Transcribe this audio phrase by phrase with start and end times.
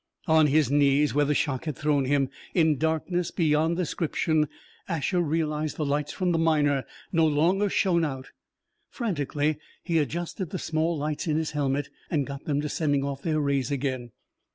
[0.25, 4.47] On his knees, where the shock had thrown him, in darkness beyond description,
[4.87, 8.31] Asher realized the lights from the Miner no longer shone out.
[8.89, 13.21] Frantically, he adjusted the small lights in his helmet and got them to sending off
[13.21, 14.11] their rays again.